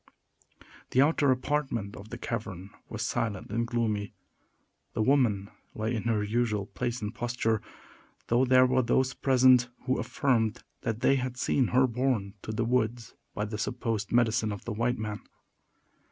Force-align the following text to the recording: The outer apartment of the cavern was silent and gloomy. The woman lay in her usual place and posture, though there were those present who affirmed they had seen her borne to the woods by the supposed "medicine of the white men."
The 0.89 1.01
outer 1.03 1.29
apartment 1.29 1.95
of 1.95 2.09
the 2.09 2.17
cavern 2.17 2.71
was 2.89 3.03
silent 3.03 3.51
and 3.51 3.67
gloomy. 3.67 4.15
The 4.93 5.03
woman 5.03 5.51
lay 5.75 5.93
in 5.93 6.05
her 6.05 6.23
usual 6.23 6.65
place 6.65 7.03
and 7.03 7.13
posture, 7.13 7.61
though 8.25 8.43
there 8.43 8.65
were 8.65 8.81
those 8.81 9.13
present 9.13 9.69
who 9.85 9.99
affirmed 9.99 10.63
they 10.81 11.17
had 11.17 11.37
seen 11.37 11.67
her 11.67 11.85
borne 11.85 12.33
to 12.41 12.51
the 12.51 12.65
woods 12.65 13.13
by 13.35 13.45
the 13.45 13.59
supposed 13.59 14.11
"medicine 14.11 14.51
of 14.51 14.65
the 14.65 14.73
white 14.73 14.97
men." 14.97 15.19